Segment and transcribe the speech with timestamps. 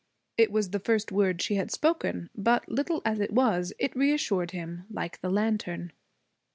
[0.35, 2.31] It was the first word she had spoken.
[2.35, 5.91] But, little as it was, it reassured him, like the lantern.